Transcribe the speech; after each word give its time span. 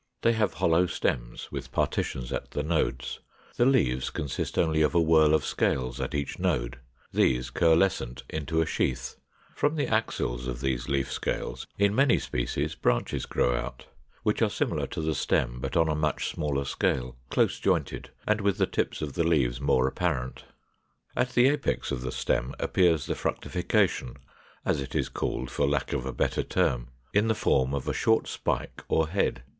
They 0.23 0.33
have 0.33 0.53
hollow 0.55 0.87
stems, 0.87 1.51
with 1.51 1.71
partitions 1.71 2.33
at 2.33 2.49
the 2.49 2.63
nodes; 2.63 3.19
the 3.55 3.67
leaves 3.67 4.09
consist 4.09 4.57
only 4.57 4.81
of 4.81 4.95
a 4.95 4.99
whorl 4.99 5.31
of 5.35 5.45
scales 5.45 6.01
at 6.01 6.15
each 6.15 6.39
node, 6.39 6.79
these 7.13 7.51
coalescent 7.51 8.23
into 8.27 8.61
a 8.63 8.65
sheath: 8.65 9.17
from 9.55 9.75
the 9.75 9.85
axils 9.85 10.47
of 10.47 10.59
these 10.59 10.89
leaf 10.89 11.11
scales, 11.11 11.67
in 11.77 11.93
many 11.93 12.17
species, 12.17 12.73
branches 12.73 13.27
grow 13.27 13.55
out, 13.55 13.85
which 14.23 14.41
are 14.41 14.49
similar 14.49 14.87
to 14.87 15.01
the 15.01 15.13
stem 15.13 15.59
but 15.59 15.77
on 15.77 15.87
a 15.87 15.93
much 15.93 16.29
smaller 16.29 16.65
scale, 16.65 17.15
close 17.29 17.59
jointed, 17.59 18.09
and 18.27 18.41
with 18.41 18.57
the 18.57 18.65
tips 18.65 19.03
of 19.03 19.13
the 19.13 19.23
leaves 19.23 19.61
more 19.61 19.87
apparent. 19.87 20.45
At 21.15 21.33
the 21.33 21.47
apex 21.47 21.91
of 21.91 22.01
the 22.01 22.11
stem 22.11 22.55
appears 22.57 23.05
the 23.05 23.13
fructification, 23.13 24.15
as 24.65 24.81
it 24.81 24.95
is 24.95 25.09
called 25.09 25.51
for 25.51 25.67
lack 25.67 25.93
of 25.93 26.07
a 26.07 26.11
better 26.11 26.41
term, 26.41 26.87
in 27.13 27.27
the 27.27 27.35
form 27.35 27.75
of 27.75 27.87
a 27.87 27.93
short 27.93 28.27
spike 28.27 28.83
or 28.87 29.07
head. 29.07 29.43